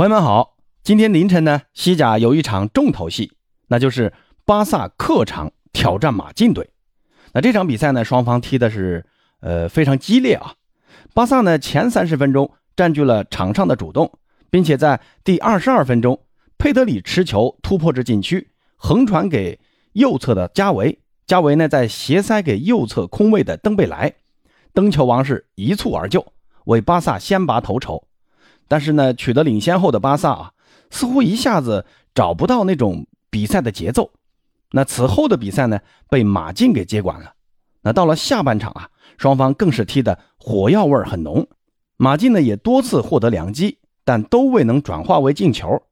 [0.00, 3.32] 朋友们好，今天凌晨呢，西甲有一场重头戏，
[3.68, 4.14] 那就是
[4.46, 6.70] 巴萨客场挑战马竞队。
[7.34, 9.04] 那这场比赛呢，双方踢的是
[9.40, 10.54] 呃非常激烈啊。
[11.12, 14.10] 巴萨呢前三十分钟占据了场上的主动，
[14.48, 16.18] 并且在第二十二分钟，
[16.56, 19.60] 佩德里持球突破至禁区，横传给
[19.92, 24.14] 右侧的加维，加维呢在斜塞给右侧空位的登贝莱，
[24.72, 26.32] 登球王是一蹴而就，
[26.64, 28.06] 为巴萨先拔头筹。
[28.70, 30.52] 但是呢，取得领先后的巴萨啊，
[30.90, 31.84] 似乎一下子
[32.14, 34.12] 找不到那种比赛的节奏。
[34.70, 37.32] 那此后的比赛呢，被马竞给接管了。
[37.82, 41.48] 那到了下半场啊，双方更是踢的火药味很浓。
[41.96, 45.82] 马竞呢也多次获得良机，但都未能转化为进球。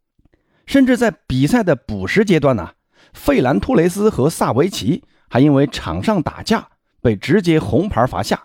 [0.64, 2.74] 甚至在比赛的补时阶段呢，
[3.12, 6.68] 费兰托雷斯和萨维奇还因为场上打架
[7.02, 8.44] 被直接红牌罚下。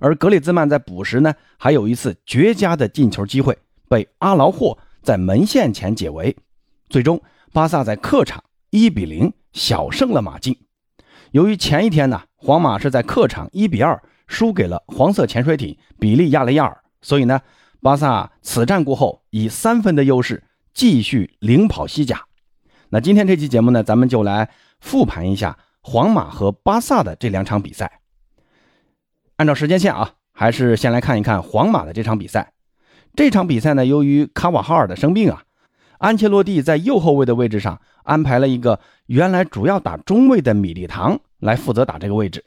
[0.00, 3.56] 而格里兹曼在补时呢，还有一次绝佳的进球机会，
[3.88, 6.36] 被阿劳霍在门线前解围。
[6.88, 7.22] 最终，
[7.52, 10.56] 巴萨在客场一比零小胜了马竞。
[11.30, 17.40] 由于前一天呢，皇马是在客场一比二输给了黄色潜水艇比利亚雷亚尔，所以呢，
[17.80, 22.24] 巴萨此战过后以三分的优势继续领跑西甲。
[22.90, 28.00] 那今天这期节目呢，咱们就来复盘一下皇马和巴萨的这两场比赛。
[29.36, 32.52] 按照时间线啊，还是先来看一看皇马的这场比赛。
[33.16, 35.42] 这场比赛呢，由于卡瓦哈尔的生病啊，
[35.98, 42.44] 安切洛蒂在右后卫的位置上安排了一个原来主要打中卫的米利唐来负责打这个位置，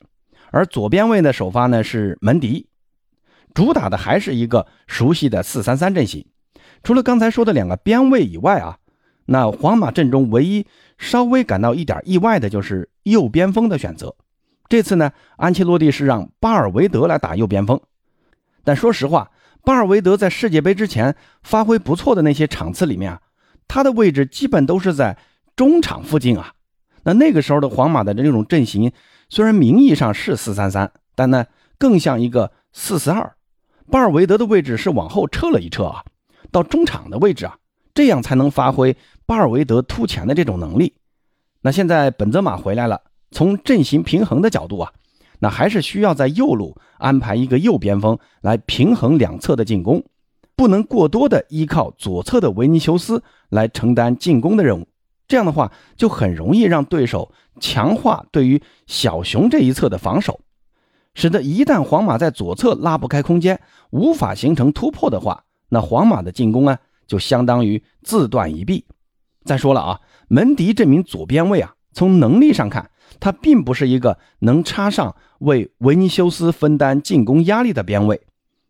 [0.51, 2.67] 而左边卫的首发呢是门迪，
[3.53, 6.25] 主打的还是一个熟悉的四三三阵型。
[6.83, 8.77] 除了刚才说的两个边卫以外啊，
[9.25, 10.65] 那皇马阵中唯一
[10.97, 14.15] 稍微感到一点意外的就是右边锋的选择。
[14.69, 17.79] 这次呢，安切洛蒂是让巴尔维德来打右边锋，
[18.63, 19.31] 但说实话，
[19.63, 23.21] 巴尔维德在世界杯之前发挥不错的那些场次里面啊，
[23.67, 25.17] 他的位置基本都是在
[25.55, 26.53] 中场附近啊。
[27.03, 28.91] 那那个时候的皇马的这种阵型，
[29.29, 31.45] 虽然名义上是四三三，但呢
[31.77, 33.33] 更像一个四四二。
[33.89, 36.03] 巴尔维德的位置是往后撤了一撤啊，
[36.51, 37.57] 到中场的位置啊，
[37.93, 40.95] 这样才能发挥巴尔维德突前的这种能力。
[41.61, 42.99] 那现在本泽马回来了。
[43.31, 44.91] 从阵型平衡的角度啊，
[45.39, 50.03] 那还是需要在右路安排一个右边锋来平衡两侧的进攻，
[50.55, 54.87] 不能过多的依靠左侧的维尼修斯来承担进攻的任务。
[55.27, 60.39] 这样的话，就很容易让对手强化对于小熊这一侧的防守，
[61.13, 68.85] 使得一旦皇马在左侧拉不开空间，无法形成突破的话，那皇马的进攻啊，就相当于自断一臂。
[69.43, 69.99] 再说了啊，
[70.29, 72.89] 门迪这名左边卫啊，从能力上看。
[73.19, 78.21] 他并不是一个能插上为维尼修斯分担进攻压力的边卫，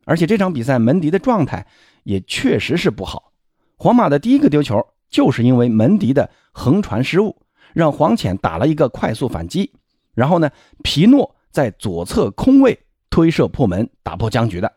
[0.06, 1.66] 而且这场比赛门迪的状态
[2.04, 3.32] 也确实是不好。
[3.76, 7.36] 皇马的第一个丢球就是因为门迪的横传失误，
[7.74, 9.72] 让黄潜打了一个快速反击，
[10.14, 10.50] 然后呢，
[10.84, 12.80] 皮诺在左侧空位
[13.10, 14.74] 推射破门，打破僵局的。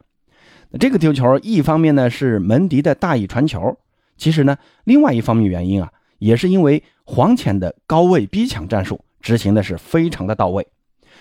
[0.78, 3.76] 这个丢球一方面呢是门迪的大意传球，
[4.16, 9.00] 其实呢，另外一方面原因啊，也是因为黄潜的高位逼抢战术。
[9.20, 10.66] 执行的是非常的到位，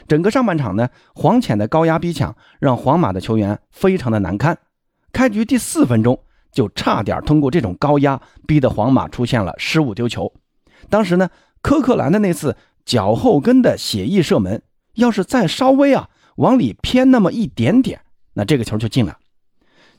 [0.07, 4.57] 整个上半场呢，黄潜的高压逼抢让皇马的球员非常的难堪。
[5.11, 6.19] 开局第四分钟
[6.51, 10.31] 就差点通过这种高压逼得皇马出现了失误丢球。
[10.89, 11.29] 当时呢，
[11.61, 12.55] 科克兰的那次
[12.85, 14.61] 脚后跟的写意射门，
[14.93, 18.01] 要是再稍微啊往里偏那么一点点，
[18.33, 19.17] 那这个球就进了。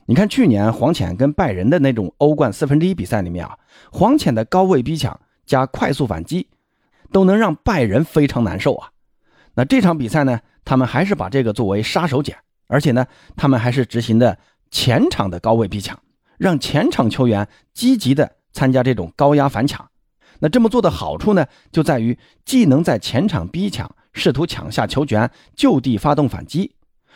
[0.07, 3.57] 你看去年黄潜跟拜仁的那种欧冠四分之一比赛里面啊，
[3.91, 6.47] 黄潜的高位逼抢加快速反击。
[7.11, 8.89] 都能让拜仁非常难受啊！
[9.53, 12.33] 那这场比赛呢，他们还是把这个作为杀手锏，
[12.67, 13.05] 而且呢，
[13.35, 14.37] 他们还是执行的
[14.71, 15.99] 前场的高位逼抢，
[16.37, 19.85] 让前场球员积极的参加这种高压反抢。
[20.39, 26.71] 那这么做的好处呢，就在于既能在前场逼抢，试图抢下球权，就地发动反击；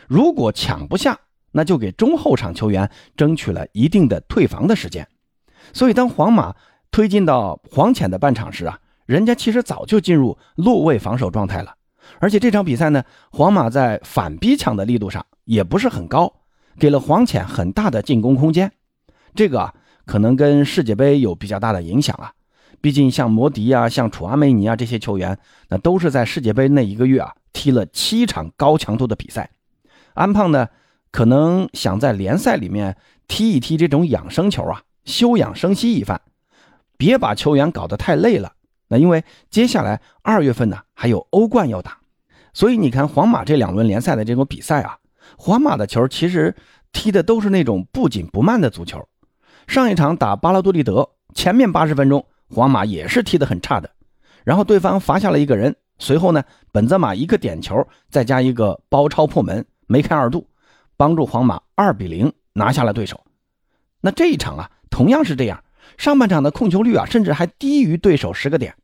[0.07, 1.17] 如果抢不下，
[1.53, 5.07] 那就给中后场球员争取了一定的退防的时间。
[5.71, 6.53] 所以，当皇马
[6.91, 8.77] 推进到黄潜的半场时啊。
[9.05, 11.75] 人家其实早就进入落位防守状态了，
[12.19, 16.33] 而且这场比赛呢，皇马在反逼抢的力度上也不是很高，
[16.79, 18.71] 给了黄潜很大的进攻空间。
[19.35, 19.73] 这个啊，
[20.05, 22.31] 可能跟世界杯有比较大的影响啊。
[22.81, 25.37] 毕竟像摩迪啊、像楚阿梅尼啊这些球员，
[25.69, 29.49] 那都是在世界杯那一个月啊踢了七场高强度的比赛。
[30.13, 30.67] 安胖呢，
[31.11, 32.97] 可能想在联赛里面
[33.27, 36.21] 踢一踢这种养生球啊，休养生息一番，
[36.97, 38.53] 别把球员搞得太累了。
[38.87, 41.97] 那因为接下来二月份呢还有欧冠要打，
[42.53, 44.97] 所以你看皇马这两轮联赛的这种比赛啊，
[45.37, 46.55] 皇马的球其实
[46.91, 49.07] 踢的都是那种不紧不慢的足球，
[49.67, 53.89] 上一场打巴拉多利德，前面八十分钟，皇马也是踢得很差的。
[54.43, 60.47] 然后对方罚下了一个人，随后呢，本泽马一个点球，再加一个包抄破门，梅开二度，
[60.95, 63.19] 帮助皇马二比零拿下了对手。
[64.01, 65.63] 那这一场啊，同样是这样，
[65.97, 68.75] 上半场的控球率啊，甚至还低于对手十个点。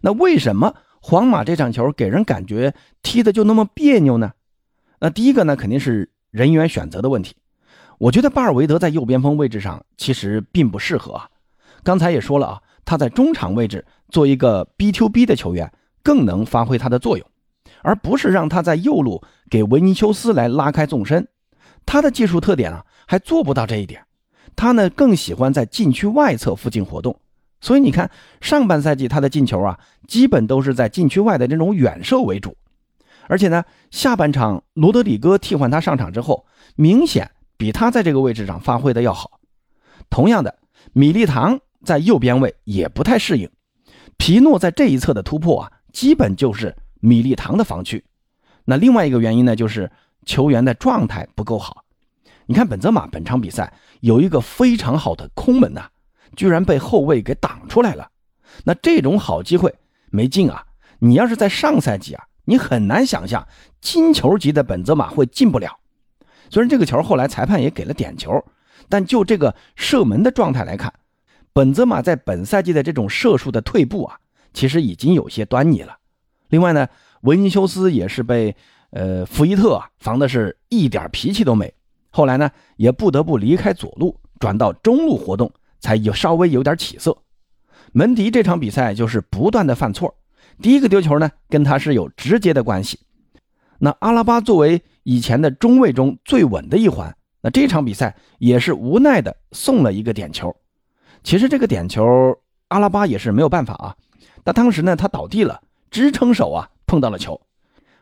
[0.00, 4.32] 那为什么皇马这场球给人感觉踢的就那么别扭呢？
[5.00, 7.34] 那第一个呢，肯定是人员选择的问题。
[7.98, 11.28] 我觉得巴尔维德在右边锋位置上其实并不适合啊。
[11.82, 15.72] 刚才也说了啊，他在中场位置做一个 B to B 的球员
[16.02, 17.26] 更能发挥他的作用，
[17.82, 21.28] 而不是让他在右路给维尼修斯来拉开纵深。
[21.86, 24.04] 他的技术特点啊，还做不到这一点。
[24.56, 27.18] 他呢更喜欢在禁区外侧附近活动，
[27.60, 28.10] 所以你看
[28.40, 29.78] 上半赛季他的进球啊，
[30.08, 32.56] 基本都是在禁区外的这种远射为主。
[33.26, 36.46] 而且呢，下半场罗德里戈替换他上场之后，
[36.76, 37.30] 明显。
[37.56, 39.38] 比他在这个位置上发挥的要好。
[40.10, 40.58] 同样的，
[40.92, 43.48] 米利唐在右边位也不太适应。
[44.16, 48.04] 皮诺在这一侧的突破啊，基本就是米利唐的防区。
[48.64, 49.90] 那另外一个原因呢，就是
[50.26, 51.83] 球员的状态不够好。
[52.46, 55.86] 你看本泽马本场比赛有一个非常好的空门呐，
[56.36, 58.10] 居然被后卫给挡出来了。
[58.64, 59.74] 那这种好机会
[60.10, 60.64] 没进啊！
[61.00, 63.46] 你要是在上赛季啊，你很难想象
[63.80, 65.78] 金球级的本泽马会进不了。
[66.50, 68.44] 虽然这个球后来裁判也给了点球，
[68.88, 70.92] 但就这个射门的状态来看，
[71.52, 74.18] 本泽马在本赛季的这种射术的退步啊，
[74.52, 75.96] 其实已经有些端倪了。
[76.48, 76.86] 另外呢，
[77.22, 78.54] 维尼修斯也是被
[78.90, 81.72] 呃福伊特防的是一点脾气都没，
[82.14, 87.18] 后来呢也不得不离开左路，转到中路活动，才有稍微有点起色。
[87.92, 90.14] 门迪这场比赛就是不断的犯错，
[90.62, 93.00] 第一个丢球呢跟他是有直接的关系。
[93.78, 100.54] 那阿拉巴作为以前的中卫中最稳的一环，那这场比赛也是无奈的送了一个点球。
[101.24, 102.06] 其实这个点球
[102.68, 103.96] 阿拉巴也是没有办法啊。
[104.44, 105.60] 那当时呢他倒地了，
[105.90, 107.40] 支撑手啊碰到了球，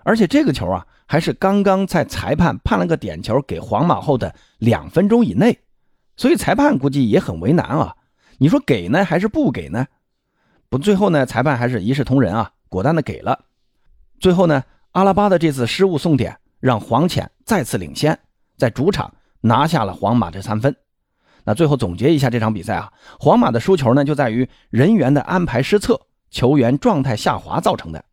[0.05, 5.59] 而且这个球啊还是刚刚在裁判判了个点球给皇马后的两分钟以内，
[6.17, 7.97] 所以裁判估计也很为难啊。
[8.39, 9.87] 你说给呢还是不给呢？
[10.69, 13.45] 不，最后呢裁判还是一视同仁啊，果断的给了。
[14.21, 14.63] 最后呢。
[14.93, 18.19] 阿拉巴的这次失误送点，让黄潜再次领先，
[18.59, 19.11] 在主场
[19.41, 20.77] 拿下了皇马这三分。
[21.45, 25.99] 那最后总结一下这场比赛啊，皇马的输球呢，就在于人员的安排失策，
[26.31, 28.05] 球员状态下滑造成的。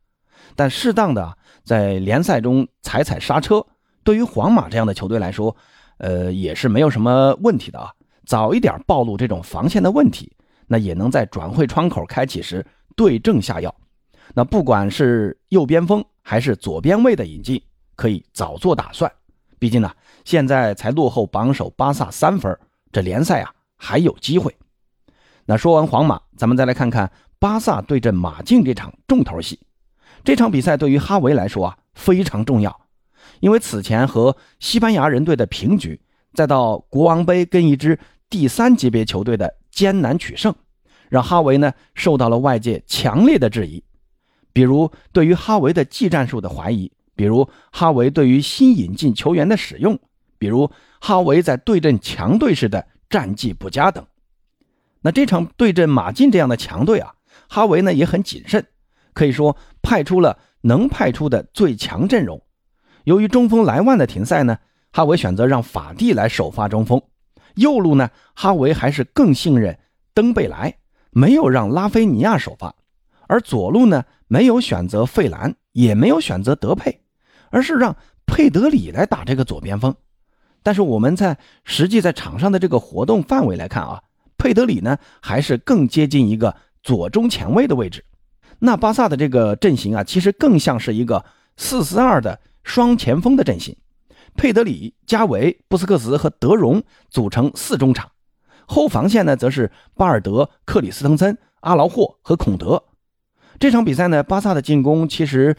[0.56, 3.66] 但适当的在联赛中踩踩刹车，
[4.04, 5.56] 对于皇马这样的球队来说，
[5.98, 7.92] 呃，也是没有什么问题的啊。
[8.26, 10.32] 早一点暴露这种防线的问题，
[10.68, 12.66] 那也能在转会窗口开启时
[12.96, 13.74] 对症下药。
[14.36, 17.62] 那不管是右边锋还是左边卫的引进，
[17.96, 19.12] 可以早做打算。
[19.58, 19.92] 毕竟呢，
[20.24, 22.56] 现在才落后榜首巴萨三分，
[22.92, 24.56] 这联赛啊还有机会。
[25.46, 29.60] 那说完皇马，咱们再来看看巴萨对阵马竞这场重头戏。
[30.24, 32.82] 这场比赛对于哈维来说啊非常重要，
[33.40, 36.00] 因为此前和西班牙人队的平局，
[36.34, 38.00] 再到国王杯跟一支
[38.30, 40.54] 第三级别球队的艰难取胜，
[41.10, 43.84] 让哈维呢受到了外界强烈的质疑。
[44.52, 49.98] 比如对于哈维的技战术的怀疑，比如哈维对于新引进球员的使用，
[50.38, 50.70] 比如
[51.00, 54.06] 哈维在对阵强队时的战绩不佳等。
[55.02, 57.14] 那这场对阵马竞这样的强队啊，
[57.48, 58.66] 哈维呢也很谨慎，
[59.14, 59.56] 可以说
[59.90, 62.40] 派出了能派出的最强阵容。
[63.06, 64.60] 由于中锋莱万的停赛呢，
[64.92, 67.02] 哈维选择让法蒂来首发中锋。
[67.56, 69.80] 右路呢，哈维还是更信任
[70.14, 70.76] 登贝莱，
[71.10, 72.76] 没有让拉菲尼亚首发。
[73.28, 74.06] 而左路呢？
[74.28, 77.02] 没有选择费兰，也没有选择德佩，
[77.50, 77.96] 而是让
[78.28, 79.96] 佩德里来打这个左边锋。
[80.62, 84.04] 但是我们在实际在场上的这个活动范围来看啊，
[84.38, 88.06] 佩德里呢还是更接近一个左中前卫的位置。
[88.60, 91.26] 那巴萨的这个阵型啊，其实更像是一个
[91.58, 93.76] 四四二的双前锋的阵型。
[94.36, 98.12] 佩德里、加维、布斯克茨和德容组成四中场，
[98.68, 102.84] 后防线呢则是巴尔德、克里斯滕森、阿劳霍和孔德。
[103.60, 105.56] 这场比赛呢，巴萨的进攻其实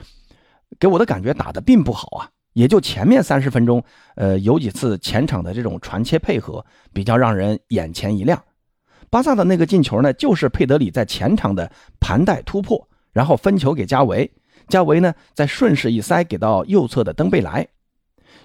[0.78, 3.82] 给我的感觉打得并不好啊，也就前面三十分钟，
[4.14, 8.42] 呃，有几次前场的这种传切配合比较让人眼前一亮。
[9.10, 14.30] 巴萨的那个进球呢，就是佩德里在前场的盘带突破，然后分球给加维，
[14.68, 17.66] 加维呢再顺势一塞给到右侧的登贝莱。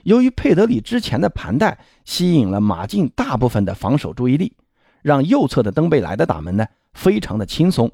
[0.04, 4.56] 由于佩德里之前的盘带吸引了马竞大部分的防守注意力，
[5.02, 7.92] 让右侧的登贝莱的打门呢非常的轻松。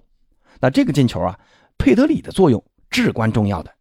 [0.60, 1.40] 那这个进球啊，
[1.78, 3.72] 佩德里的作用至关重要的。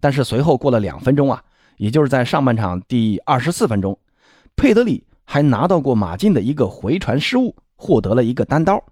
[0.00, 1.42] 但是随后过了两分钟啊，
[1.76, 3.98] 也就是在上半场第二十四分钟，
[4.56, 8.82] 佩德里还拿到过马竞的一个回传失误，获得了一个单刀。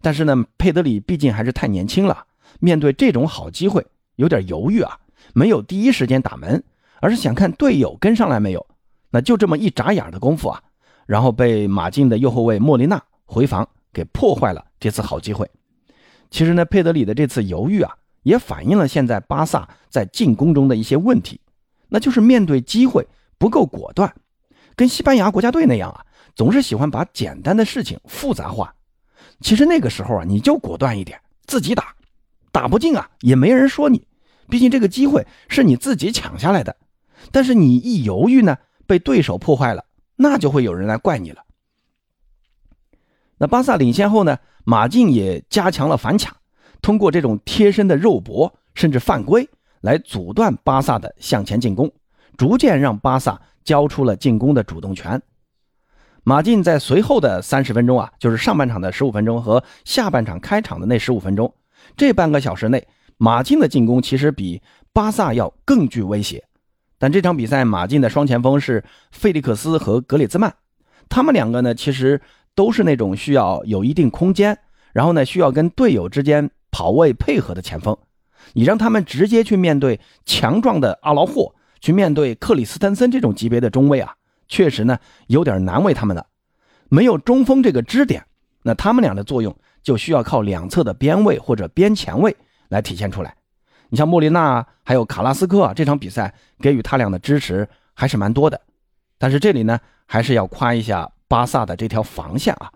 [0.00, 2.24] 但是呢，佩德里毕竟还是太年轻了，
[2.60, 3.86] 面对这种好机会，
[4.16, 4.98] 有点犹豫啊，
[5.34, 6.62] 没有第一时间打门，
[7.00, 8.66] 而是想看队友跟上来没有。
[9.10, 10.62] 那就这么一眨眼的功夫啊，
[11.06, 15.50] 然后被马竞的右后卫莫雷纳回防给破坏了这次好机会。
[16.30, 21.40] 其实呢，佩德里的这次犹豫啊，也反映了现在巴萨在进攻中的一些问题，
[21.88, 23.06] 那就是面对机会
[23.38, 24.14] 不够果断，
[24.76, 28.74] 跟西班牙国家队那样啊，总是喜欢把简单的事情复杂化。
[29.40, 31.94] 其实那个时候啊，你就果断一点，自己打，
[32.52, 34.06] 打不进啊，也没人说你，
[34.48, 36.76] 毕竟这个机会是你自己抢下来的。
[37.30, 39.84] 但是你一犹豫呢，被对手破坏了，
[40.16, 41.42] 那就会有人来怪你了。
[43.38, 46.34] 那巴萨领先后呢，马竞也加强了反抢，
[46.80, 49.48] 通过这种贴身的肉搏，甚至犯规
[49.80, 51.92] 来阻断巴萨的向前进攻，
[52.36, 55.20] 逐渐让巴萨交出了进攻的主动权。
[56.24, 61.54] 马竞在随后的三十分钟啊，就是上半场的十五分钟和下半场开场的那十五分钟，
[61.96, 64.60] 这半个小时内，马竞的进攻其实比
[64.92, 66.44] 巴萨要更具威胁。
[66.98, 70.52] 但这场比赛，马竞的双前锋是费利克斯和格里兹曼，
[71.08, 72.20] 他们两个呢，其实
[72.54, 74.58] 都是那种需要有一定空间，
[74.92, 77.96] 然后呢，需要跟队友之间跑位配合的前锋。
[78.54, 84.14] 你让他们直接去面对强壮的阿劳霍，去面对克里斯滕森这种级别的中卫啊。
[84.48, 86.26] 确实呢，有点难为他们了。
[86.88, 88.24] 没有中锋这个支点，
[88.62, 89.54] 那他们俩的作用
[89.88, 92.36] 就需要靠两侧的边卫或者边前卫
[92.68, 93.34] 来体现出来。
[93.88, 98.60] 你像莫里纳还有卡拉斯科啊，这场比赛给予他俩的支持还是蛮多的。
[99.16, 102.70] 但是这里呢，还是要夸一下巴萨的这条防线啊。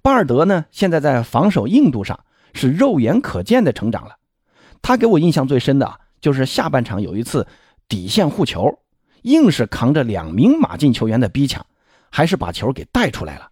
[0.00, 2.18] 巴尔德呢，现在在防守硬度上
[2.54, 4.16] 是肉眼可见的成长了。
[4.80, 7.46] 他给我印象最深的啊，就是下半场有一次
[7.90, 8.78] 底线护球。
[9.20, 11.66] 硬是扛着两名马竞球员的逼抢，
[12.08, 13.50] 还是把球给带出来了。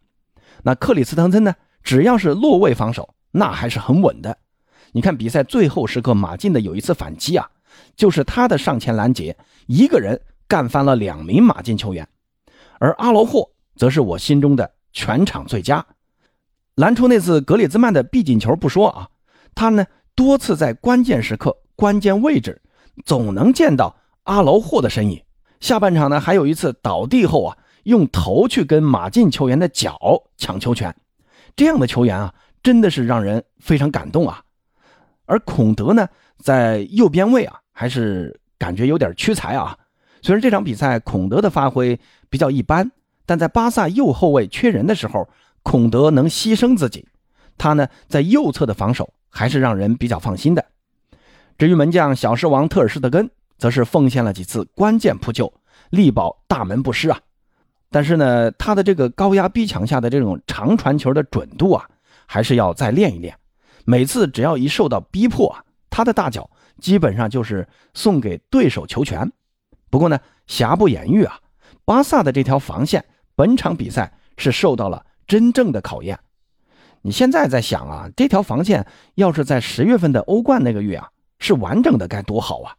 [0.62, 1.54] 那克里斯滕森呢？
[1.86, 4.36] 只要是落位防守，那还是很稳的。
[4.90, 7.48] 你看比赛最后时刻，马竞的有一次反击啊，
[7.94, 9.36] 就是他的上前拦截，
[9.68, 12.08] 一个人干翻了两名马竞球员。
[12.80, 15.86] 而阿罗霍则是我心中的全场最佳，
[16.74, 19.08] 拦出那次格里兹曼的必进球不说啊，
[19.54, 22.60] 他呢多次在关键时刻、关键位置，
[23.04, 25.22] 总能见到阿劳霍的身影。
[25.60, 29.96] 下半场呢，还有一次倒地后啊，用头去跟马竞球员的脚
[30.36, 30.92] 抢球权，
[31.56, 34.44] 这样的球员啊，真的是让人非常感动啊。
[35.24, 36.08] 而孔德呢，
[36.38, 39.76] 在右边位啊，还是感觉有点屈才啊。
[40.22, 41.98] 虽然这场比赛孔德的发挥
[42.28, 42.92] 比较一般，
[43.24, 45.28] 但在巴萨右后卫缺人的时候，
[45.62, 47.08] 孔德能牺牲自己，
[47.58, 50.64] 他呢在右侧的防守还是让人比较放心的。
[51.58, 53.30] 至于门将小狮王特尔施特根。
[53.58, 55.50] 则是奉献了几次关键扑救，
[55.88, 57.18] 力保大门不失啊。
[57.90, 61.88] 但是呢，他的这个高压逼抢下的这种长传球的准度啊，
[62.26, 63.36] 还是要再练一练。
[63.84, 66.50] 每次只要一受到逼迫啊，他的大脚
[66.80, 69.30] 基本上就是送给对手球权。
[69.88, 71.38] 不过呢，瑕不掩瑜啊，
[71.84, 76.18] 巴萨的这条防线本场比赛是受到了真正的考验。
[77.02, 82.74] 你现在在想啊，这条防线要是在十月份的欧冠那个月啊，是完整的该多好啊！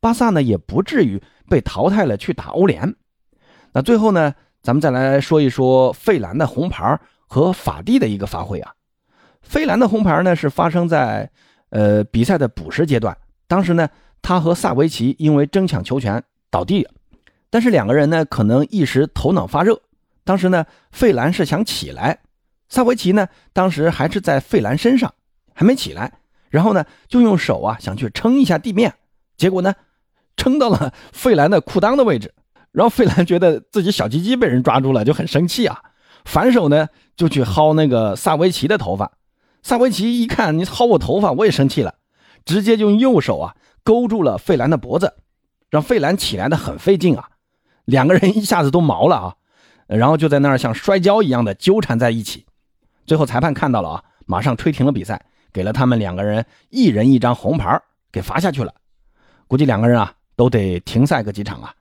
[0.00, 2.96] 巴萨呢也不至于被淘汰了去打欧联。
[3.72, 4.34] 那最后呢，
[4.66, 8.74] 咱们再来说一说费兰的红牌和法蒂的一个发挥啊。
[9.40, 11.30] 费兰的红牌呢是发生在
[11.70, 13.88] 呃比赛的补时阶段，当时呢
[14.20, 16.20] 他和萨维奇因为争抢球权
[16.50, 16.90] 倒地了，
[17.48, 19.80] 但是两个人呢可能一时头脑发热，
[20.24, 22.18] 当时呢费兰是想起来，
[22.68, 25.14] 萨维奇呢当时还是在费兰身上
[25.54, 26.12] 还没起来，
[26.50, 28.92] 然后呢就用手啊想去撑一下地面，
[29.36, 29.72] 结果呢。
[30.36, 32.34] 撑到了费兰的裤裆的位置，
[32.76, 35.80] 然后费兰觉得自己小鸡鸡被人抓住了，就很生气啊，
[36.26, 39.12] 反手呢就去薅那个萨维奇的头发。
[39.62, 41.94] 萨维奇一看你薅我头发，我也生气了，
[42.44, 45.14] 直接就用右手啊勾住了费兰的脖子，
[45.70, 47.30] 让费兰起来的很费劲啊。
[47.86, 49.34] 两个人一下子都毛了啊，
[49.86, 52.44] 然后就在那儿像摔跤一样的纠缠在一起。
[53.06, 57.80] 最后裁判看到了啊，马上吹停了比赛，给了他们两个人一人一张红牌，
[58.12, 58.74] 给罚下去了。
[59.48, 60.12] 估计两个人啊。
[60.38, 61.72] 都得停赛个几场啊！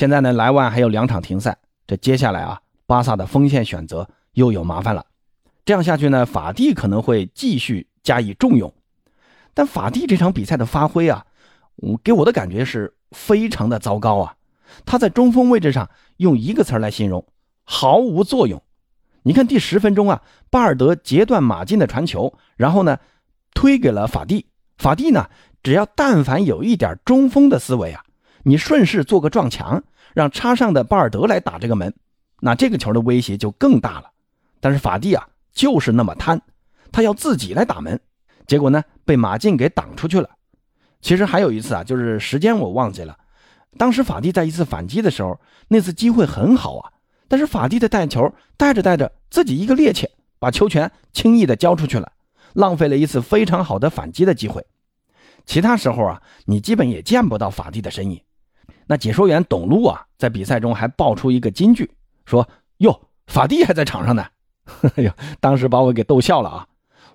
[0.00, 5.04] 现在呢，莱万还有两场停赛，这接下来啊，巴萨的锋线选择又有麻烦了。
[5.62, 8.72] 这样下去呢，法蒂可能会继续加以重用。
[9.52, 11.26] 但法蒂这场比赛的发挥啊，
[12.02, 14.36] 给我的感觉是非常的糟糕啊！
[14.86, 17.22] 他在中锋位置上用一个词来形容，
[17.64, 18.62] 毫无作用。
[19.24, 22.96] 你看第十分钟啊，巴尔德截断马竞的传球，然后呢，
[23.52, 24.46] 推给了法蒂，
[24.78, 25.28] 法蒂呢。
[25.62, 28.02] 只要但凡有一点中锋的思维啊，
[28.44, 31.94] 你顺势做个撞墙，让插上的巴尔德来打这个门，
[32.40, 34.10] 那这个球的威胁就更大了。
[34.60, 36.40] 但是法蒂啊就是那么贪，
[36.92, 38.00] 他要自己来打门，
[38.46, 40.28] 结果呢被马竞给挡出去了。
[41.00, 43.16] 其实还有一次啊，就是时间我忘记了，
[43.78, 46.92] 当时法蒂在一次反击的时候，那次机会很好啊，
[47.26, 50.06] 但是法蒂的带球带着带着自己一个趔趄，
[50.38, 52.12] 把球权轻易的交出去了，
[52.52, 54.66] 浪费了一次非常好的反击的机会。
[55.46, 58.20] 其他时候啊，你基本也见不到法蒂的身影。
[58.90, 61.88] 那解说员董路啊，在比赛中还爆出一个金句，
[62.26, 64.26] 说：“哟，法蒂还在场上呢。
[64.96, 66.66] ”哎呦，当时把我给逗笑了啊！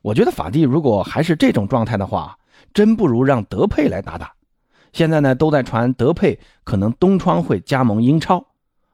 [0.01, 2.37] 我觉得法蒂如果还是这种状态的话，
[2.73, 4.31] 真不如让德佩来打打。
[4.93, 8.45] 现在呢，都在传德佩可能冬窗会加盟英超。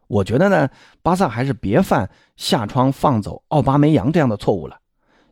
[0.07, 0.67] 我觉得呢，
[1.03, 4.79] 巴萨还是别犯下窗放走奥巴梅扬这样的错误了。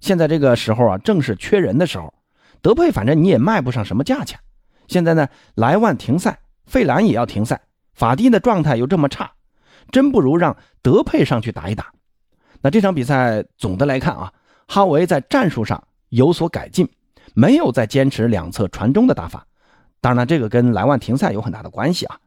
[0.02, 2.14] 现在这个时候啊，正是缺人的时候。
[2.62, 4.40] 德佩反正你也卖不上什么价钱。
[4.88, 6.38] 现在呢，莱万停赛，
[6.70, 7.60] 费兰也要停赛，
[7.94, 9.32] 法蒂的状态又这么差，
[9.92, 11.92] 真不如让德佩上去打一打。
[12.62, 14.32] 那这场比赛总的来看啊，
[14.68, 16.88] 哈维在战术上有所改进，
[17.34, 19.48] 没有再坚持两侧传中的打法。
[20.00, 22.20] 当然了，这个跟莱万停赛有很大的关系啊。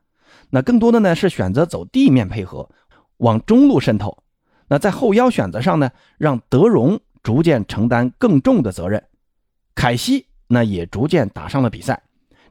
[0.50, 2.68] 那更多的呢是选择走地面配合，
[3.18, 4.18] 往中路渗透。
[4.68, 9.04] 那在后腰选择上呢，让德容逐渐承担更重的责任，
[9.74, 12.02] 凯西那也逐渐打上了比赛。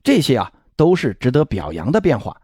[0.04, 2.36] 这些啊都是值得表扬的变化。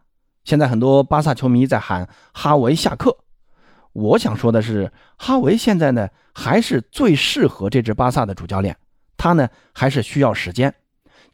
[0.43, 3.17] 现在很多巴萨球迷在喊哈维下课。
[3.93, 8.77] 我想说的是，哈维现在呢还是最适合这支巴萨的主教练，
[9.17, 10.74] 他呢还是需要时间，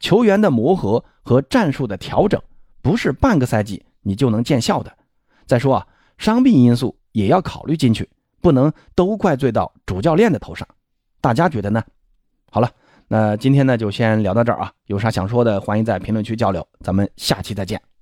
[0.00, 2.40] 球员的磨合和战术的调整
[2.80, 4.96] 不是半个赛季你就能见效的。
[5.46, 5.86] 再说啊，
[6.16, 8.08] 伤病因素也要考虑进去，
[8.40, 10.66] 不能都怪罪到主教练的头上。
[11.20, 11.84] 大家觉得呢？
[12.50, 12.70] 好了，
[13.08, 17.93] 那今天呢就先聊到这儿啊，有啥想说的，欢迎在评论区交流，咱们下期再见。